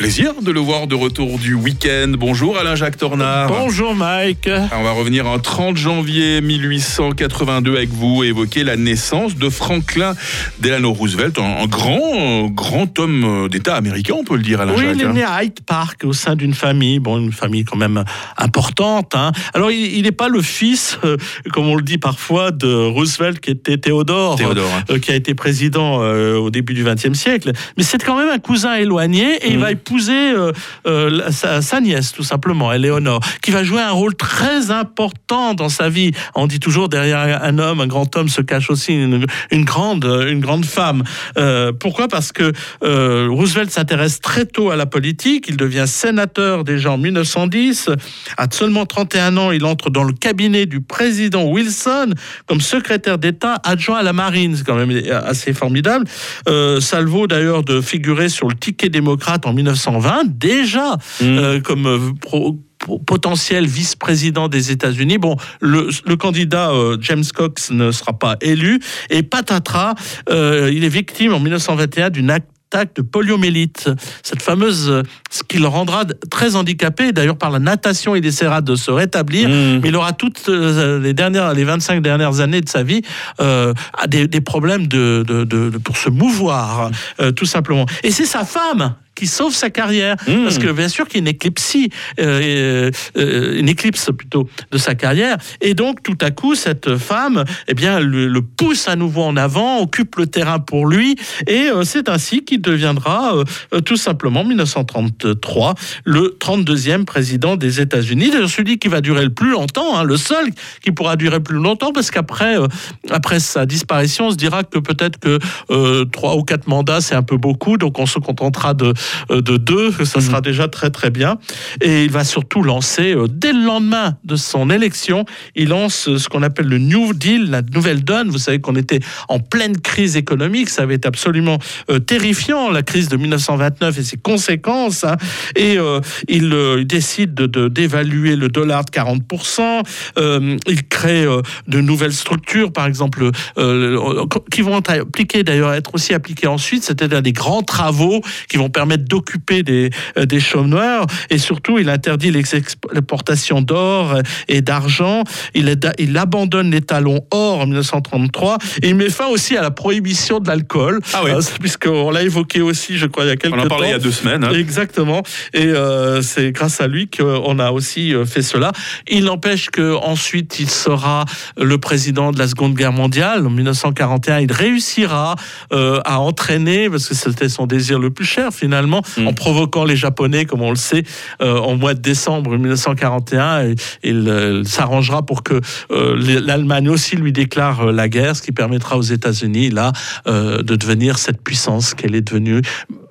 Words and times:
Plaisir 0.00 0.32
de 0.40 0.50
le 0.50 0.60
voir 0.60 0.86
de 0.86 0.94
retour 0.94 1.38
du 1.38 1.52
week-end. 1.52 2.12
Bonjour 2.16 2.56
Alain-Jacques 2.56 2.96
Tornard. 2.96 3.48
Bonjour 3.48 3.94
Mike. 3.94 4.48
On 4.74 4.82
va 4.82 4.92
revenir 4.92 5.26
en 5.26 5.38
30 5.38 5.76
janvier 5.76 6.40
1882 6.40 7.76
avec 7.76 7.90
vous 7.90 8.24
et 8.24 8.28
évoquer 8.28 8.64
la 8.64 8.78
naissance 8.78 9.36
de 9.36 9.50
Franklin 9.50 10.14
Delano 10.58 10.94
Roosevelt, 10.94 11.38
un, 11.38 11.66
grand, 11.66 12.46
grand 12.46 12.98
homme 12.98 13.50
d'État 13.50 13.76
américain, 13.76 14.14
on 14.18 14.24
peut 14.24 14.36
le 14.36 14.42
dire, 14.42 14.62
Alain-Jacques. 14.62 14.86
Oui, 14.86 14.96
il 14.96 15.02
est 15.02 15.12
né 15.12 15.22
à 15.22 15.44
Hyde 15.44 15.60
Park 15.66 16.00
au 16.04 16.14
sein 16.14 16.34
d'une 16.34 16.54
famille, 16.54 16.98
bon, 16.98 17.18
une 17.18 17.32
famille 17.32 17.64
quand 17.64 17.76
même 17.76 18.02
importante. 18.38 19.14
Hein. 19.14 19.32
Alors, 19.52 19.70
il 19.70 20.00
n'est 20.02 20.12
pas 20.12 20.28
le 20.28 20.40
fils, 20.40 20.98
euh, 21.04 21.18
comme 21.52 21.66
on 21.66 21.74
le 21.76 21.82
dit 21.82 21.98
parfois, 21.98 22.52
de 22.52 22.72
Roosevelt 22.72 23.38
qui 23.38 23.50
était 23.50 23.76
Théodore, 23.76 24.36
Théodore 24.36 24.64
hein. 24.78 24.84
euh, 24.92 24.98
qui 24.98 25.10
a 25.10 25.14
été 25.14 25.34
président 25.34 25.98
euh, 26.00 26.36
au 26.36 26.48
début 26.48 26.72
du 26.72 26.84
XXe 26.84 27.12
siècle. 27.12 27.52
Mais 27.76 27.82
c'est 27.82 28.02
quand 28.02 28.16
même 28.16 28.30
un 28.30 28.38
cousin 28.38 28.76
éloigné 28.76 29.34
et 29.44 29.50
il 29.50 29.58
Mm. 29.58 29.60
va 29.60 29.72
épouser 29.72 29.89
euh, 30.08 30.52
euh, 30.86 31.30
sa, 31.30 31.80
nièce, 31.80 32.12
tout 32.12 32.22
simplement, 32.22 32.72
Éléonore, 32.72 33.20
qui 33.42 33.50
va 33.50 33.64
jouer 33.64 33.80
un 33.80 33.90
rôle 33.90 34.14
très 34.14 34.70
important 34.70 35.54
dans 35.54 35.68
sa 35.68 35.88
vie. 35.88 36.12
On 36.34 36.46
dit 36.46 36.60
toujours 36.60 36.88
derrière 36.88 37.42
un 37.42 37.58
homme, 37.58 37.80
un 37.80 37.86
grand 37.86 38.14
homme, 38.16 38.28
se 38.28 38.40
cache 38.40 38.70
aussi 38.70 38.92
une, 38.94 39.64
grande, 39.64 40.04
une 40.28 40.40
grande 40.40 40.64
femme. 40.64 41.02
Euh, 41.38 41.72
pourquoi? 41.72 42.08
Parce 42.08 42.32
que 42.32 42.52
Roosevelt 42.82 43.70
s'intéresse 43.70 44.20
très 44.20 44.46
tôt 44.46 44.70
à 44.70 44.76
la 44.76 44.86
politique. 44.86 45.46
Il 45.48 45.56
devient 45.56 45.84
sénateur 45.86 46.64
déjà 46.64 46.92
en 46.92 46.98
1910. 46.98 47.90
À 48.36 48.46
seulement 48.50 48.86
31 48.86 49.36
ans, 49.36 49.50
il 49.50 49.64
entre 49.64 49.90
dans 49.90 50.04
le 50.04 50.12
cabinet 50.12 50.66
du 50.66 50.80
président 50.80 51.44
Wilson 51.44 52.14
comme 52.46 52.60
secrétaire 52.60 53.18
d'État 53.18 53.60
adjoint 53.64 53.98
à 53.98 54.02
la 54.02 54.12
marine. 54.12 54.56
C'est 54.56 54.66
quand 54.66 54.74
même 54.74 54.90
assez 55.24 55.52
formidable. 55.52 56.06
Euh, 56.48 56.80
d'ailleurs 57.26 57.64
de 57.64 57.80
figurer 57.80 58.28
sur 58.28 58.48
le 58.48 58.54
ticket 58.54 58.88
démocrate 58.88 59.46
en 59.46 59.52
1920, 59.88 60.22
déjà 60.38 60.96
euh, 61.22 61.60
comme 61.60 61.86
euh, 61.86 61.98
pro- 62.20 62.58
potentiel 63.06 63.66
vice-président 63.66 64.48
des 64.48 64.70
États-Unis. 64.70 65.18
Bon, 65.18 65.36
le, 65.60 65.88
le 66.06 66.16
candidat 66.16 66.70
euh, 66.70 66.96
James 67.00 67.24
Cox 67.34 67.70
ne 67.70 67.90
sera 67.92 68.18
pas 68.18 68.36
élu 68.40 68.80
et 69.10 69.22
patatras, 69.22 69.94
euh, 70.30 70.70
il 70.72 70.84
est 70.84 70.88
victime 70.88 71.34
en 71.34 71.40
1921 71.40 72.08
d'une 72.10 72.30
attaque 72.30 72.94
de 72.94 73.02
poliomélite, 73.02 73.90
cette 74.22 74.40
fameuse, 74.42 75.02
ce 75.30 75.42
qui 75.42 75.58
le 75.58 75.66
rendra 75.66 76.04
très 76.30 76.54
handicapé. 76.54 77.10
D'ailleurs, 77.12 77.36
par 77.36 77.50
la 77.50 77.58
natation, 77.58 78.14
il 78.14 78.24
essaiera 78.24 78.60
de 78.60 78.76
se 78.76 78.90
rétablir, 78.92 79.48
Mm. 79.48 79.80
mais 79.82 79.88
il 79.88 79.96
aura 79.96 80.12
toutes 80.12 80.46
les 80.48 81.12
dernières, 81.12 81.52
les 81.52 81.64
25 81.64 82.00
dernières 82.00 82.38
années 82.40 82.60
de 82.60 82.68
sa 82.68 82.82
vie 82.84 83.02
euh, 83.40 83.74
des, 84.08 84.28
des 84.28 84.40
problèmes 84.40 84.86
de, 84.86 85.24
de- 85.26 85.76
pour 85.78 85.96
se 85.96 86.08
mouvoir, 86.10 86.90
euh, 87.20 87.32
tout 87.32 87.44
simplement. 87.46 87.86
Et 88.04 88.10
c'est 88.12 88.24
sa 88.24 88.44
femme 88.44 88.94
qui 89.14 89.26
sauve 89.26 89.54
sa 89.54 89.70
carrière, 89.70 90.16
Mm. 90.26 90.44
parce 90.44 90.58
que 90.58 90.70
bien 90.72 90.88
sûr 90.88 91.06
qu'il 91.06 91.16
y 91.16 91.20
a 91.20 91.22
une 91.22 91.28
éclipsie, 91.28 91.90
euh, 92.20 92.90
euh, 93.16 93.58
une 93.58 93.68
éclipse 93.68 94.10
plutôt 94.16 94.48
de 94.70 94.78
sa 94.78 94.94
carrière, 94.94 95.36
et 95.60 95.74
donc 95.74 96.02
tout 96.02 96.16
à 96.20 96.30
coup 96.30 96.54
cette 96.54 96.96
femme, 96.96 97.44
eh 97.68 97.74
bien, 97.74 98.00
le, 98.00 98.28
le 98.28 98.42
pousse 98.42 98.88
à 98.88 98.96
nouveau 98.96 99.22
en 99.22 99.36
avant, 99.36 99.80
occupe 99.80 100.16
le 100.16 100.26
terrain 100.26 100.58
pour 100.58 100.86
lui, 100.86 101.16
et 101.46 101.70
euh, 101.70 101.84
c'est 101.84 102.08
ainsi 102.08 102.44
qu'il 102.44 102.60
deviendra 102.60 103.36
euh, 103.36 103.44
euh, 103.74 103.80
tout 103.80 103.96
simplement 103.96 104.44
1933 104.44 105.74
le 106.04 106.36
32e 106.40 107.04
président 107.04 107.56
des 107.56 107.80
États-Unis, 107.80 108.30
celui 108.48 108.78
qui 108.78 108.88
va 108.88 109.00
durer 109.00 109.24
le 109.24 109.30
plus 109.30 109.50
longtemps, 109.50 109.96
hein, 109.96 110.04
le 110.04 110.16
seul 110.16 110.50
qui 110.82 110.92
pourra 110.92 111.16
durer 111.16 111.40
plus 111.40 111.56
longtemps, 111.56 111.92
parce 111.92 112.10
qu'après 112.10 112.58
euh, 112.58 112.66
après 113.10 113.40
sa 113.40 113.66
disparition, 113.66 114.28
on 114.28 114.30
se 114.30 114.36
dira 114.36 114.62
que 114.64 114.78
peut-être 114.78 115.18
que 115.18 115.38
euh, 115.70 116.04
trois 116.06 116.36
ou 116.36 116.42
quatre 116.42 116.66
mandats 116.66 117.00
c'est 117.00 117.14
un 117.14 117.22
peu 117.22 117.36
beaucoup, 117.36 117.76
donc 117.76 117.98
on 117.98 118.06
se 118.06 118.18
contentera 118.18 118.74
de 118.74 118.86
euh, 118.86 118.92
de 119.30 119.56
deux, 119.56 119.92
ça 120.04 120.20
sera 120.20 120.40
déjà 120.40 120.68
très 120.68 120.90
très 120.90 121.10
bien. 121.10 121.38
Et 121.80 122.04
il 122.04 122.10
va 122.10 122.24
surtout 122.24 122.62
lancer, 122.62 123.14
euh, 123.14 123.26
dès 123.28 123.52
le 123.52 123.64
lendemain 123.64 124.16
de 124.24 124.36
son 124.36 124.70
élection, 124.70 125.24
il 125.54 125.68
lance 125.68 126.08
euh, 126.08 126.18
ce 126.18 126.28
qu'on 126.28 126.42
appelle 126.42 126.66
le 126.66 126.78
New 126.78 127.14
Deal, 127.14 127.50
la 127.50 127.62
nouvelle 127.62 128.04
donne. 128.04 128.28
Vous 128.30 128.38
savez 128.38 128.60
qu'on 128.60 128.76
était 128.76 129.00
en 129.28 129.38
pleine 129.40 129.76
crise 129.78 130.16
économique, 130.16 130.68
ça 130.70 130.82
avait 130.82 130.94
été 130.96 131.08
absolument 131.08 131.58
euh, 131.90 131.98
terrifiant, 131.98 132.70
la 132.70 132.82
crise 132.82 133.08
de 133.08 133.16
1929 133.16 133.98
et 133.98 134.02
ses 134.02 134.16
conséquences. 134.16 135.04
hein. 135.04 135.16
Et 135.56 135.78
euh, 135.78 136.00
il, 136.28 136.52
euh, 136.52 136.76
il 136.80 136.86
décide 136.86 137.34
de- 137.34 137.68
d'évaluer 137.68 138.36
le 138.36 138.48
dollar 138.48 138.84
de 138.84 138.90
40%. 138.90 139.82
euh, 140.18 140.56
il 140.66 140.86
crée 140.88 141.24
euh, 141.24 141.42
de 141.68 141.80
nouvelles 141.80 142.12
structures, 142.12 142.72
par 142.72 142.86
exemple, 142.86 143.30
euh, 143.58 144.24
qui 144.50 144.62
vont 144.62 144.78
être 144.78 144.90
appliquées 144.90 145.42
d'ailleurs, 145.42 145.72
être 145.72 145.94
aussi 145.94 146.14
appliquées 146.14 146.46
ensuite. 146.46 146.82
C'est-à-dire 146.84 147.22
des 147.22 147.32
grands 147.32 147.62
travaux 147.62 148.20
qui 148.48 148.56
vont 148.56 148.68
permettre 148.70 148.89
d'occuper 148.96 149.62
des, 149.62 149.90
euh, 150.18 150.26
des 150.26 150.40
chômeurs. 150.40 151.06
Et 151.30 151.38
surtout, 151.38 151.78
il 151.78 151.88
interdit 151.88 152.30
les 152.30 152.44
exportations 152.54 153.62
d'or 153.62 154.18
et 154.48 154.60
d'argent. 154.62 155.24
Il, 155.54 155.78
il 155.98 156.16
abandonne 156.16 156.70
les 156.70 156.80
talons 156.82 157.20
or 157.30 157.60
en 157.60 157.66
1933. 157.66 158.58
Et 158.82 158.88
il 158.90 158.94
met 158.94 159.08
fin 159.10 159.26
aussi 159.26 159.56
à 159.56 159.62
la 159.62 159.70
prohibition 159.70 160.40
de 160.40 160.48
l'alcool. 160.48 161.00
Ah 161.14 161.20
oui. 161.24 161.30
Euh, 161.30 161.40
Puisqu'on 161.60 162.10
l'a 162.10 162.22
évoqué 162.22 162.60
aussi, 162.60 162.96
je 162.98 163.06
crois, 163.06 163.24
il 163.24 163.28
y 163.28 163.30
a 163.30 163.36
quelques 163.36 163.54
On 163.54 163.58
en 163.58 163.62
temps. 163.62 163.68
parlait 163.68 163.88
il 163.88 163.92
y 163.92 163.94
a 163.94 163.98
deux 163.98 164.10
semaines. 164.12 164.44
hein. 164.44 164.52
Exactement. 164.52 165.22
Et 165.52 165.66
euh, 165.66 166.22
c'est 166.22 166.52
grâce 166.52 166.80
à 166.80 166.86
lui 166.86 167.08
qu'on 167.08 167.58
a 167.58 167.70
aussi 167.70 168.14
euh, 168.14 168.24
fait 168.24 168.42
cela. 168.42 168.72
Il 169.08 169.24
n'empêche 169.24 169.70
que 169.70 169.94
ensuite 169.94 170.58
il 170.60 170.70
sera 170.70 171.24
le 171.60 171.78
président 171.78 172.30
de 172.32 172.38
la 172.38 172.46
Seconde 172.48 172.74
Guerre 172.74 172.92
mondiale. 172.92 173.46
En 173.46 173.50
1941, 173.50 174.40
il 174.40 174.52
réussira 174.52 175.36
euh, 175.72 176.00
à 176.04 176.20
entraîner, 176.20 176.88
parce 176.90 177.08
que 177.08 177.14
c'était 177.14 177.48
son 177.48 177.66
désir 177.66 177.98
le 177.98 178.10
plus 178.10 178.24
cher 178.24 178.48
finalement, 178.52 178.79
Mm. 178.86 179.28
en 179.28 179.32
provoquant 179.32 179.84
les 179.84 179.96
Japonais, 179.96 180.44
comme 180.44 180.62
on 180.62 180.70
le 180.70 180.76
sait, 180.76 181.04
euh, 181.42 181.58
en 181.58 181.76
mois 181.76 181.94
de 181.94 182.00
décembre 182.00 182.56
1941. 182.56 183.64
Et, 183.64 183.74
il 184.02 184.28
euh, 184.28 184.64
s'arrangera 184.64 185.24
pour 185.24 185.42
que 185.42 185.60
euh, 185.90 186.40
l'Allemagne 186.44 186.88
aussi 186.88 187.16
lui 187.16 187.32
déclare 187.32 187.88
euh, 187.88 187.92
la 187.92 188.08
guerre, 188.08 188.36
ce 188.36 188.42
qui 188.42 188.52
permettra 188.52 188.96
aux 188.96 189.02
États-Unis 189.02 189.70
là 189.70 189.92
euh, 190.26 190.62
de 190.62 190.76
devenir 190.76 191.18
cette 191.18 191.42
puissance 191.42 191.94
qu'elle 191.94 192.14
est 192.14 192.20
devenue. 192.20 192.62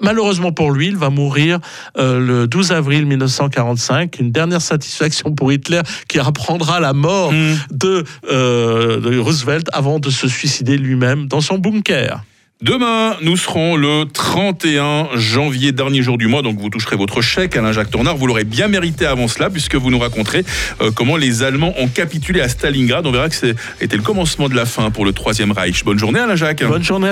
Malheureusement 0.02 0.52
pour 0.52 0.72
lui, 0.72 0.88
il 0.88 0.97
va 0.97 1.09
mourir 1.09 1.59
le 1.97 2.46
12 2.46 2.72
avril 2.72 3.06
1945. 3.06 4.19
Une 4.19 4.31
dernière 4.31 4.62
satisfaction 4.62 5.34
pour 5.34 5.51
Hitler 5.51 5.81
qui 6.07 6.19
apprendra 6.19 6.80
la 6.80 6.94
mort 6.94 7.34
Mm. 7.34 7.56
de, 7.72 8.06
de 8.31 9.19
Roosevelt 9.19 9.68
avant 9.74 10.00
de 10.00 10.09
se 10.09 10.28
suicider 10.28 10.78
lui-même 10.78 11.28
dans 11.28 11.41
son 11.41 11.57
bunker. 11.57 12.24
Demain, 12.62 13.16
nous 13.22 13.38
serons 13.38 13.78
le 13.78 14.03
31 14.03 15.08
janvier, 15.16 15.72
dernier 15.72 16.02
jour 16.02 16.18
du 16.18 16.28
mois, 16.28 16.42
donc 16.42 16.59
vous 16.59 16.70
toucherez 16.70 16.97
votre 16.97 17.22
chèque, 17.22 17.56
Alain-Jacques 17.56 17.90
Tornard. 17.90 18.18
Vous 18.18 18.28
l'aurez 18.28 18.44
bien 18.44 18.68
mérité 18.68 19.06
avant 19.06 19.30
cela, 19.30 19.50
puisque 19.50 19.75
vous 19.75 19.90
nous 19.90 19.97
raconterez 19.97 20.44
euh, 20.81 20.92
comment 20.94 21.16
les 21.16 21.42
Allemands 21.42 21.74
ont 21.78 21.88
capitulé 21.88 22.42
à 22.42 22.50
Stalingrad. 22.50 23.08
On 23.08 23.14
verra 23.14 23.30
que 23.30 23.36
c'était 23.36 23.96
le 23.96 24.02
commencement 24.03 24.50
de 24.50 24.56
la 24.56 24.66
fin 24.66 24.92
pour 24.92 25.06
le 25.06 25.14
Troisième 25.14 25.53
Reich. 25.53 25.86
Bonne 25.86 26.00
journée, 26.00 26.19
Alain-Jacques. 26.19 26.62
Bonne 26.66 26.84
journée. 26.84 27.08